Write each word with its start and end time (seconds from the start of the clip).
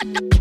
Thank 0.00 0.22
you. 0.22 0.38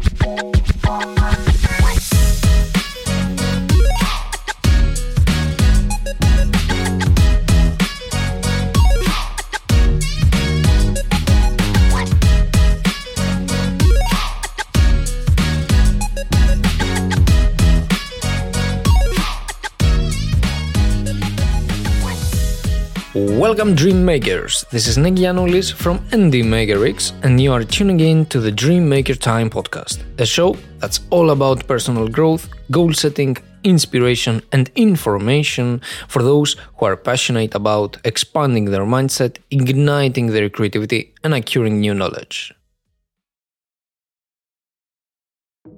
Welcome, 23.38 23.75
Dream 23.75 24.04
Makers. 24.04 24.65
This 24.71 24.88
is 24.88 24.97
Nick 24.97 25.13
Gianoulis 25.13 25.71
from 25.71 25.99
NDMakerX, 26.09 27.13
and 27.23 27.39
you 27.39 27.54
are 27.54 27.63
tuning 27.63 27.99
in 27.99 28.25
to 28.25 28.39
the 28.39 28.51
Dream 28.51 28.89
Maker 28.89 29.13
Time 29.13 29.47
podcast, 29.47 29.99
a 30.17 30.25
show 30.25 30.57
that's 30.79 31.01
all 31.11 31.29
about 31.29 31.68
personal 31.68 32.08
growth, 32.08 32.50
goal 32.72 32.94
setting, 32.94 33.38
inspiration, 33.64 34.42
and 34.54 34.72
information 34.76 35.81
for 36.08 36.23
those 36.23 36.55
who 36.78 36.88
are 36.88 36.98
passionate 36.98 37.54
about 37.54 37.98
expanding 38.05 38.66
their 38.66 38.86
mindset, 38.86 39.38
igniting 39.52 40.28
their 40.31 40.50
creativity, 40.50 41.14
and 41.23 41.36
acquiring 41.36 41.80
new 41.80 41.94
knowledge. 41.94 42.56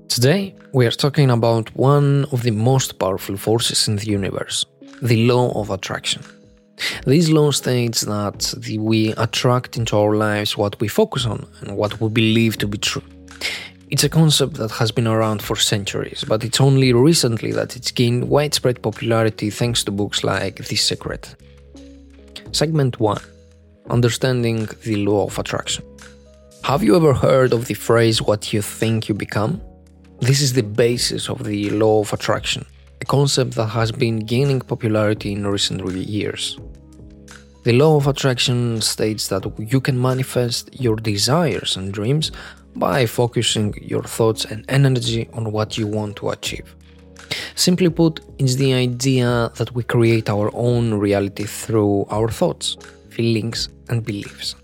Today, 0.08 0.56
we 0.74 0.88
are 0.88 0.92
talking 0.92 1.30
about 1.30 1.76
one 1.76 2.24
of 2.32 2.44
the 2.44 2.52
most 2.52 3.00
powerful 3.00 3.36
forces 3.36 3.90
in 3.90 3.98
the 3.98 4.06
universe 4.06 4.66
the 5.02 5.28
law 5.28 5.52
of 5.60 5.70
attraction. 5.70 6.24
This 7.06 7.30
law 7.30 7.52
states 7.52 8.02
that 8.02 8.54
we 8.80 9.14
attract 9.14 9.78
into 9.78 9.98
our 9.98 10.16
lives 10.16 10.58
what 10.58 10.80
we 10.80 10.88
focus 10.88 11.26
on 11.26 11.46
and 11.62 11.76
what 11.78 12.00
we 12.00 12.10
believe 12.10 12.58
to 12.58 12.68
be 12.68 12.78
true. 12.78 13.04
It's 13.90 14.04
a 14.04 14.10
concept 14.10 14.54
that 14.56 14.72
has 14.72 14.92
been 14.92 15.08
around 15.08 15.42
for 15.42 15.56
centuries, 15.56 16.24
but 16.28 16.44
it's 16.44 16.62
only 16.62 16.94
recently 16.94 17.52
that 17.54 17.76
it's 17.76 17.92
gained 17.92 18.30
widespread 18.30 18.82
popularity 18.82 19.50
thanks 19.50 19.84
to 19.86 19.92
books 19.92 20.24
like 20.24 20.58
The 20.68 20.76
Secret. 20.76 21.36
Segment 22.52 23.00
1 23.00 23.18
Understanding 23.90 24.68
the 24.84 24.98
Law 24.98 25.26
of 25.26 25.40
Attraction. 25.40 25.84
Have 26.64 26.84
you 26.84 26.96
ever 26.96 27.14
heard 27.14 27.52
of 27.54 27.66
the 27.66 27.74
phrase, 27.74 28.22
what 28.22 28.54
you 28.54 28.62
think 28.62 29.10
you 29.10 29.16
become? 29.16 29.60
This 30.20 30.42
is 30.42 30.54
the 30.54 30.64
basis 30.64 31.30
of 31.30 31.44
the 31.44 31.72
Law 31.72 32.02
of 32.02 32.14
Attraction 32.14 32.66
a 33.02 33.06
concept 33.06 33.56
that 33.56 33.68
has 33.68 33.92
been 33.92 34.20
gaining 34.20 34.60
popularity 34.60 35.32
in 35.32 35.48
recent 35.48 35.86
years. 35.96 36.60
The 37.64 37.74
law 37.74 37.98
of 37.98 38.08
attraction 38.08 38.80
states 38.82 39.28
that 39.28 39.44
you 39.58 39.82
can 39.82 40.02
manifest 40.02 40.80
your 40.80 40.96
desires 40.96 41.76
and 41.76 41.92
dreams 41.92 42.32
by 42.76 43.06
focusing 43.06 43.74
your 43.82 44.04
thoughts 44.04 44.46
and 44.46 44.64
energy 44.70 45.28
on 45.34 45.52
what 45.52 45.78
you 45.78 45.86
want 45.86 46.16
to 46.18 46.30
achieve. 46.30 46.74
Simply 47.56 47.90
put, 47.90 48.22
it's 48.38 48.56
the 48.56 48.74
idea 48.74 49.52
that 49.58 49.74
we 49.74 49.84
create 49.84 50.30
our 50.30 50.50
own 50.54 50.94
reality 50.94 51.44
through 51.44 52.06
our 52.10 52.30
thoughts, 52.30 52.78
feelings, 53.10 53.68
and 53.90 54.06
beliefs. 54.06 54.56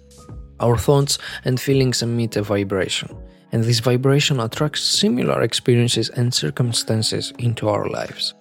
Our 0.62 0.78
thoughts 0.78 1.18
and 1.44 1.60
feelings 1.60 2.02
emit 2.02 2.38
a 2.38 2.44
vibration, 2.44 3.10
and 3.52 3.62
this 3.62 3.80
vibration 3.80 4.40
attracts 4.40 4.82
similar 4.82 5.42
experiences 5.42 6.08
and 6.10 6.34
circumstances 6.34 7.34
into 7.40 7.68
our 7.68 7.90
lives. 7.90 8.34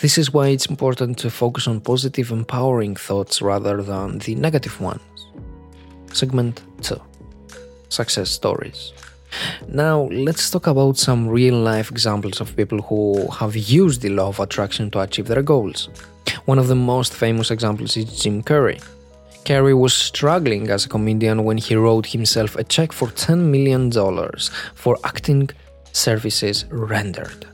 This 0.00 0.18
is 0.18 0.32
why 0.32 0.48
it's 0.48 0.66
important 0.66 1.18
to 1.18 1.30
focus 1.30 1.66
on 1.66 1.80
positive, 1.80 2.30
empowering 2.30 2.96
thoughts 2.96 3.40
rather 3.40 3.82
than 3.82 4.18
the 4.18 4.34
negative 4.34 4.80
ones. 4.80 5.02
Segment 6.12 6.62
2 6.82 7.00
Success 7.88 8.30
Stories. 8.30 8.92
Now, 9.68 10.02
let's 10.10 10.50
talk 10.50 10.66
about 10.66 10.98
some 10.98 11.28
real 11.28 11.54
life 11.54 11.90
examples 11.90 12.40
of 12.40 12.54
people 12.56 12.82
who 12.82 13.28
have 13.28 13.56
used 13.56 14.02
the 14.02 14.10
law 14.10 14.28
of 14.28 14.40
attraction 14.40 14.90
to 14.90 15.00
achieve 15.00 15.26
their 15.26 15.42
goals. 15.42 15.88
One 16.44 16.58
of 16.58 16.68
the 16.68 16.74
most 16.74 17.14
famous 17.14 17.50
examples 17.50 17.96
is 17.96 18.20
Jim 18.20 18.42
Carrey. 18.42 18.82
Carrey 19.44 19.76
was 19.78 19.94
struggling 19.94 20.68
as 20.68 20.84
a 20.84 20.88
comedian 20.88 21.44
when 21.44 21.58
he 21.58 21.74
wrote 21.74 22.06
himself 22.06 22.56
a 22.56 22.64
check 22.64 22.92
for 22.92 23.08
$10 23.08 23.38
million 23.38 23.90
for 24.74 24.96
acting 25.04 25.50
services 25.92 26.64
rendered. 26.70 27.51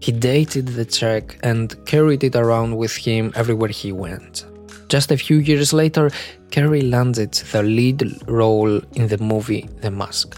He 0.00 0.12
dated 0.12 0.68
the 0.68 0.84
check 0.84 1.38
and 1.42 1.76
carried 1.86 2.24
it 2.24 2.34
around 2.34 2.76
with 2.76 2.96
him 2.96 3.32
everywhere 3.36 3.68
he 3.68 3.92
went. 3.92 4.46
Just 4.88 5.12
a 5.12 5.16
few 5.16 5.36
years 5.36 5.72
later, 5.72 6.10
Carrey 6.50 6.90
landed 6.90 7.32
the 7.52 7.62
lead 7.62 8.02
role 8.26 8.80
in 8.94 9.06
the 9.08 9.18
movie 9.18 9.68
The 9.82 9.90
Mask, 9.90 10.36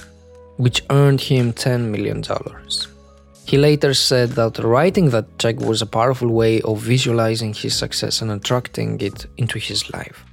which 0.56 0.84
earned 0.90 1.20
him 1.20 1.52
$10 1.52 1.88
million. 1.88 2.22
He 3.46 3.56
later 3.56 3.94
said 3.94 4.30
that 4.30 4.58
writing 4.58 5.10
that 5.10 5.38
check 5.38 5.58
was 5.60 5.80
a 5.80 5.86
powerful 5.86 6.28
way 6.28 6.60
of 6.62 6.80
visualizing 6.80 7.54
his 7.54 7.74
success 7.74 8.20
and 8.20 8.30
attracting 8.30 9.00
it 9.00 9.26
into 9.36 9.58
his 9.58 9.90
life. 9.92 10.24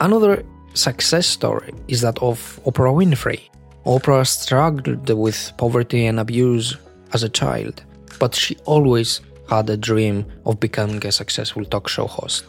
Another 0.00 0.44
success 0.74 1.26
story 1.26 1.74
is 1.88 2.00
that 2.00 2.18
of 2.22 2.60
Oprah 2.64 2.94
Winfrey. 2.94 3.40
Oprah 3.84 4.26
struggled 4.26 5.08
with 5.10 5.52
poverty 5.56 6.06
and 6.06 6.20
abuse 6.20 6.76
as 7.12 7.22
a 7.22 7.28
child, 7.28 7.82
but 8.18 8.34
she 8.34 8.56
always 8.64 9.20
had 9.48 9.70
a 9.70 9.76
dream 9.76 10.26
of 10.44 10.60
becoming 10.60 11.04
a 11.06 11.12
successful 11.12 11.64
talk 11.64 11.88
show 11.88 12.06
host. 12.06 12.44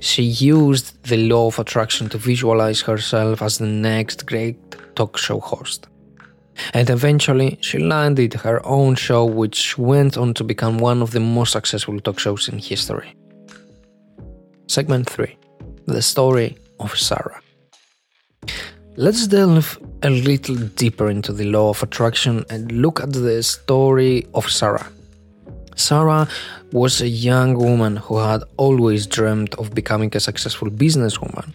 She 0.00 0.22
used 0.22 1.02
the 1.04 1.16
law 1.16 1.46
of 1.46 1.58
attraction 1.58 2.08
to 2.10 2.18
visualize 2.18 2.80
herself 2.80 3.42
as 3.42 3.58
the 3.58 3.66
next 3.66 4.26
great 4.26 4.56
talk 4.96 5.16
show 5.16 5.40
host. 5.40 5.86
And 6.74 6.90
eventually, 6.90 7.58
she 7.60 7.78
landed 7.78 8.34
her 8.34 8.64
own 8.66 8.96
show, 8.96 9.24
which 9.24 9.78
went 9.78 10.16
on 10.16 10.34
to 10.34 10.44
become 10.44 10.78
one 10.78 11.02
of 11.02 11.12
the 11.12 11.20
most 11.20 11.52
successful 11.52 12.00
talk 12.00 12.18
shows 12.18 12.48
in 12.48 12.58
history. 12.58 13.14
Segment 14.66 15.08
3 15.08 15.36
The 15.86 16.02
Story 16.02 16.58
of 16.80 16.98
Sarah. 16.98 17.40
Let's 19.00 19.28
delve 19.28 19.78
a 20.02 20.10
little 20.10 20.56
deeper 20.56 21.08
into 21.08 21.32
the 21.32 21.44
law 21.44 21.70
of 21.70 21.84
attraction 21.84 22.44
and 22.50 22.82
look 22.82 23.00
at 23.00 23.12
the 23.12 23.44
story 23.44 24.26
of 24.34 24.50
Sarah. 24.50 24.90
Sarah 25.76 26.26
was 26.72 27.00
a 27.00 27.06
young 27.06 27.54
woman 27.54 27.94
who 27.94 28.16
had 28.18 28.42
always 28.56 29.06
dreamed 29.06 29.54
of 29.54 29.72
becoming 29.72 30.10
a 30.16 30.18
successful 30.18 30.68
businesswoman. 30.68 31.52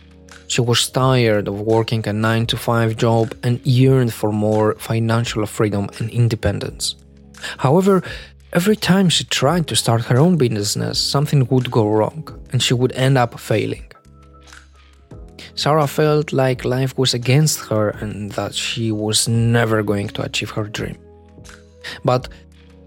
She 0.48 0.62
was 0.62 0.88
tired 0.88 1.50
of 1.50 1.60
working 1.60 2.08
a 2.08 2.14
9 2.14 2.46
to 2.46 2.56
5 2.56 2.96
job 2.96 3.36
and 3.44 3.60
yearned 3.66 4.14
for 4.14 4.32
more 4.32 4.76
financial 4.76 5.46
freedom 5.46 5.90
and 6.00 6.10
independence. 6.12 6.96
However, 7.58 8.04
every 8.54 8.78
time 8.78 9.10
she 9.10 9.26
tried 9.26 9.68
to 9.68 9.76
start 9.76 10.06
her 10.06 10.18
own 10.18 10.38
business, 10.38 10.98
something 10.98 11.46
would 11.48 11.70
go 11.70 11.90
wrong 11.90 12.24
and 12.54 12.64
she 12.64 12.74
would 12.74 12.94
end 12.94 13.18
up 13.18 13.38
failing. 13.38 13.93
Sarah 15.56 15.88
felt 15.88 16.34
like 16.34 16.66
life 16.66 16.98
was 16.98 17.14
against 17.14 17.60
her 17.70 17.90
and 18.02 18.32
that 18.32 18.56
she 18.56 18.92
was 18.92 19.28
never 19.28 19.84
going 19.84 20.08
to 20.10 20.24
achieve 20.24 20.50
her 20.52 20.64
dream. 20.64 20.98
But 22.04 22.28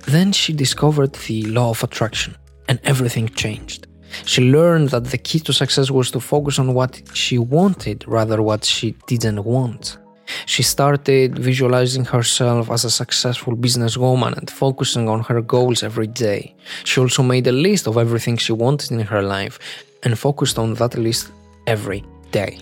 then 0.06 0.32
she 0.32 0.52
discovered 0.52 1.12
the 1.12 1.44
law 1.44 1.70
of 1.70 1.84
attraction 1.84 2.34
and 2.68 2.80
everything 2.82 3.28
changed. 3.28 3.86
She 4.24 4.50
learned 4.50 4.90
that 4.90 5.04
the 5.04 5.18
key 5.18 5.40
to 5.40 5.52
success 5.52 5.90
was 5.90 6.10
to 6.10 6.20
focus 6.20 6.58
on 6.58 6.74
what 6.74 7.02
she 7.14 7.38
wanted 7.38 8.04
rather 8.08 8.42
what 8.42 8.64
she 8.64 8.96
didn't 9.06 9.44
want. 9.44 9.98
She 10.46 10.64
started 10.64 11.38
visualizing 11.38 12.04
herself 12.04 12.70
as 12.70 12.84
a 12.84 12.90
successful 12.90 13.56
businesswoman 13.56 14.36
and 14.36 14.50
focusing 14.50 15.08
on 15.08 15.20
her 15.20 15.40
goals 15.40 15.84
every 15.84 16.08
day. 16.08 16.56
She 16.84 17.00
also 17.00 17.22
made 17.22 17.46
a 17.46 17.52
list 17.52 17.86
of 17.86 17.96
everything 17.96 18.36
she 18.36 18.52
wanted 18.52 18.90
in 18.90 19.00
her 19.00 19.22
life 19.22 19.58
and 20.02 20.18
focused 20.18 20.58
on 20.58 20.74
that 20.74 20.96
list 20.96 21.30
every 21.66 22.04
day. 22.32 22.58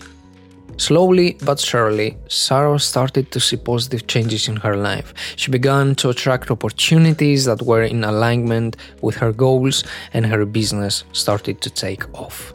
Slowly 0.77 1.37
but 1.45 1.59
surely, 1.59 2.17
Sarah 2.27 2.79
started 2.79 3.31
to 3.31 3.39
see 3.39 3.55
positive 3.55 4.07
changes 4.07 4.49
in 4.49 4.57
her 4.57 4.75
life. 4.75 5.13
She 5.37 5.49
began 5.49 5.95
to 5.95 6.09
attract 6.09 6.51
opportunities 6.51 7.45
that 7.45 7.61
were 7.61 7.83
in 7.83 8.03
alignment 8.03 8.75
with 9.01 9.15
her 9.15 9.31
goals, 9.31 9.85
and 10.13 10.25
her 10.25 10.45
business 10.45 11.05
started 11.13 11.61
to 11.61 11.69
take 11.69 12.03
off. 12.13 12.53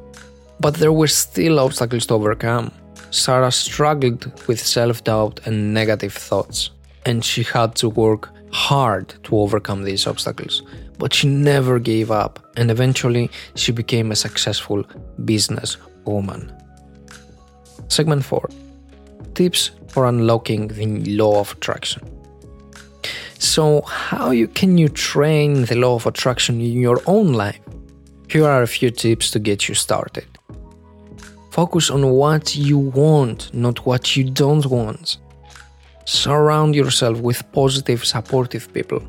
But 0.60 0.74
there 0.74 0.92
were 0.92 1.08
still 1.08 1.58
obstacles 1.58 2.06
to 2.06 2.14
overcome. 2.14 2.70
Sarah 3.10 3.50
struggled 3.50 4.30
with 4.46 4.60
self 4.60 5.02
doubt 5.04 5.40
and 5.46 5.72
negative 5.72 6.12
thoughts, 6.12 6.70
and 7.06 7.24
she 7.24 7.42
had 7.42 7.74
to 7.76 7.88
work 7.88 8.28
hard 8.52 9.14
to 9.24 9.38
overcome 9.38 9.84
these 9.84 10.06
obstacles. 10.06 10.62
But 10.98 11.14
she 11.14 11.26
never 11.26 11.78
gave 11.78 12.10
up, 12.10 12.38
and 12.58 12.70
eventually 12.70 13.30
she 13.54 13.72
became 13.72 14.12
a 14.12 14.16
successful 14.16 14.84
business 15.24 15.78
woman. 16.04 16.52
Segment 17.90 18.24
4 18.24 18.48
Tips 19.34 19.72
for 19.88 20.06
unlocking 20.06 20.68
the 20.68 20.86
law 21.16 21.40
of 21.40 21.52
attraction. 21.52 22.02
So, 23.38 23.82
how 23.82 24.30
you, 24.30 24.46
can 24.46 24.78
you 24.78 24.88
train 24.88 25.64
the 25.64 25.74
law 25.74 25.96
of 25.96 26.06
attraction 26.06 26.60
in 26.60 26.80
your 26.80 27.00
own 27.06 27.32
life? 27.32 27.60
Here 28.28 28.46
are 28.46 28.62
a 28.62 28.68
few 28.68 28.90
tips 28.90 29.30
to 29.32 29.40
get 29.40 29.68
you 29.68 29.74
started. 29.74 30.26
Focus 31.50 31.90
on 31.90 32.08
what 32.10 32.54
you 32.54 32.78
want, 32.78 33.52
not 33.52 33.84
what 33.84 34.16
you 34.16 34.24
don't 34.30 34.66
want. 34.66 35.16
Surround 36.04 36.76
yourself 36.76 37.20
with 37.20 37.42
positive, 37.50 38.04
supportive 38.04 38.72
people. 38.72 39.02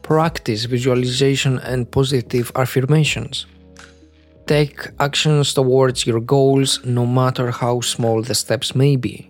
Practice 0.00 0.64
visualization 0.64 1.58
and 1.58 1.90
positive 1.90 2.50
affirmations. 2.54 3.46
Take 4.46 4.88
actions 5.00 5.54
towards 5.54 6.06
your 6.06 6.20
goals 6.20 6.84
no 6.84 7.04
matter 7.04 7.50
how 7.50 7.80
small 7.80 8.22
the 8.22 8.34
steps 8.34 8.76
may 8.76 8.94
be. 8.94 9.28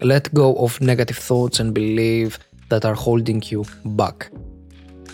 Let 0.00 0.32
go 0.32 0.54
of 0.54 0.80
negative 0.80 1.18
thoughts 1.18 1.60
and 1.60 1.74
beliefs 1.74 2.38
that 2.70 2.86
are 2.86 2.94
holding 2.94 3.42
you 3.46 3.66
back. 3.84 4.30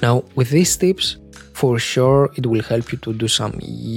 Now, 0.07 0.23
with 0.37 0.51
these 0.51 0.77
tips, 0.77 1.17
for 1.61 1.81
sure 1.81 2.31
it 2.37 2.45
will 2.47 2.63
help 2.63 2.93
you 2.93 2.99
to 2.99 3.13
do 3.13 3.27
some 3.27 3.55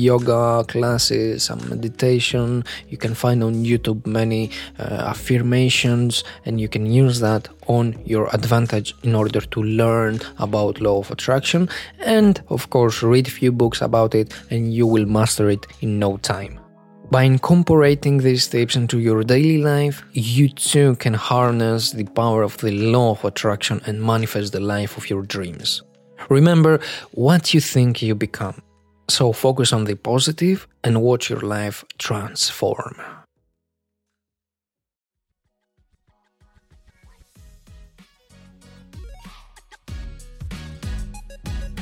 yoga 0.08 0.64
classes, 0.68 1.44
some 1.44 1.62
meditation. 1.70 2.64
You 2.88 2.98
can 2.98 3.14
find 3.14 3.44
on 3.44 3.54
YouTube 3.72 4.08
many 4.08 4.50
uh, 4.80 5.14
affirmations, 5.14 6.24
and 6.46 6.60
you 6.60 6.68
can 6.68 6.86
use 7.04 7.20
that 7.20 7.44
on 7.68 7.86
your 8.06 8.26
advantage 8.34 8.96
in 9.04 9.14
order 9.14 9.42
to 9.54 9.60
learn 9.62 10.20
about 10.40 10.82
law 10.82 10.98
of 11.00 11.12
attraction 11.12 11.70
and 12.00 12.42
of 12.48 12.72
course 12.72 13.04
read 13.04 13.28
few 13.28 13.52
books 13.52 13.80
about 13.82 14.16
it 14.16 14.34
and 14.50 14.74
you 14.74 14.88
will 14.88 15.06
master 15.06 15.48
it 15.50 15.68
in 15.82 16.00
no 16.00 16.18
time. 16.18 16.60
By 17.12 17.24
incorporating 17.24 18.18
these 18.18 18.48
tips 18.48 18.76
into 18.76 19.00
your 19.00 19.24
daily 19.24 19.60
life, 19.60 20.04
you 20.14 20.48
too 20.50 20.96
can 20.96 21.14
harness 21.14 21.92
the 21.92 22.06
power 22.06 22.42
of 22.44 22.58
the 22.58 22.72
law 22.72 23.12
of 23.12 23.26
attraction 23.26 23.82
and 23.86 24.02
manifest 24.02 24.54
the 24.54 24.60
life 24.60 24.98
of 24.98 25.10
your 25.10 25.24
dreams. 25.24 25.84
Remember 26.30 26.80
what 27.12 27.54
you 27.54 27.60
think 27.60 28.02
you 28.02 28.16
become. 28.16 28.62
So 29.10 29.34
focus 29.34 29.74
on 29.74 29.86
the 29.86 29.96
positive 29.96 30.68
and 30.84 31.02
watch 31.02 31.30
your 31.30 31.40
life 31.40 31.84
transform. 31.98 32.96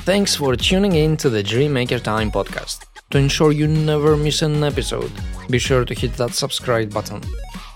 Thanks 0.06 0.34
for 0.34 0.56
tuning 0.56 0.94
in 0.94 1.18
to 1.18 1.28
the 1.28 1.42
Dreammaker 1.42 2.02
Time 2.02 2.30
podcast. 2.30 2.86
To 3.10 3.18
ensure 3.18 3.52
you 3.52 3.66
never 3.66 4.16
miss 4.16 4.40
an 4.40 4.64
episode, 4.64 5.12
be 5.50 5.58
sure 5.58 5.84
to 5.84 5.92
hit 5.92 6.14
that 6.14 6.32
subscribe 6.32 6.92
button. 6.92 7.20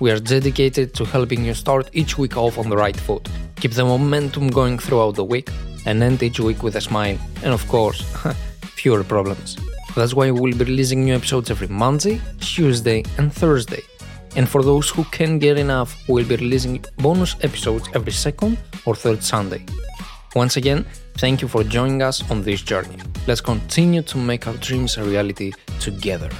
We 0.01 0.11
are 0.11 0.19
dedicated 0.19 0.95
to 0.95 1.05
helping 1.05 1.45
you 1.45 1.53
start 1.53 1.91
each 1.93 2.17
week 2.17 2.39
off 2.39 2.57
on 2.57 2.71
the 2.71 2.77
right 2.77 2.97
foot, 2.97 3.29
keep 3.57 3.73
the 3.73 3.85
momentum 3.85 4.49
going 4.49 4.79
throughout 4.79 5.15
the 5.15 5.25
week, 5.25 5.51
and 5.87 6.03
end 6.03 6.23
each 6.23 6.41
week 6.41 6.63
with 6.63 6.77
a 6.77 6.81
smile, 6.81 7.19
and 7.43 7.53
of 7.53 7.67
course, 7.69 8.03
fewer 8.63 9.05
problems. 9.05 9.57
That's 9.95 10.15
why 10.15 10.31
we'll 10.31 10.57
be 10.57 10.65
releasing 10.65 11.05
new 11.05 11.15
episodes 11.15 11.51
every 11.51 11.69
Monday, 11.69 12.21
Tuesday, 12.41 13.05
and 13.19 13.33
Thursday. 13.33 13.83
And 14.37 14.49
for 14.49 14.63
those 14.63 14.89
who 14.89 15.05
can't 15.05 15.39
get 15.41 15.59
enough, 15.59 16.09
we'll 16.09 16.27
be 16.27 16.37
releasing 16.37 16.85
bonus 16.97 17.37
episodes 17.43 17.89
every 17.95 18.13
second 18.13 18.59
or 18.87 18.95
third 18.95 19.23
Sunday. 19.23 19.67
Once 20.35 20.57
again, 20.57 20.87
thank 21.19 21.43
you 21.43 21.49
for 21.49 21.63
joining 21.63 22.01
us 22.01 22.29
on 22.31 22.43
this 22.43 22.63
journey. 22.63 22.97
Let's 23.27 23.43
continue 23.43 24.03
to 24.03 24.17
make 24.17 24.47
our 24.47 24.55
dreams 24.55 24.97
a 24.97 25.05
reality 25.05 25.53
together. 25.79 26.31